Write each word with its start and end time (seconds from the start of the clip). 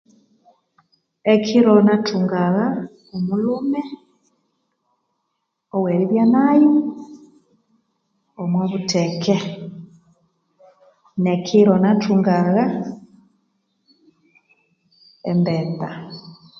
Ekiro 1.33 1.73
nathungagha 1.87 2.67
ah 2.73 2.81
omulhume 3.15 3.83
oweribya 5.75 6.23
nayo 6.33 6.73
omwa 8.41 8.63
butheke 8.71 9.37
nekiro 11.23 11.73
nathungagha 11.83 12.65
ah 12.67 12.83
embeta. 15.29 15.89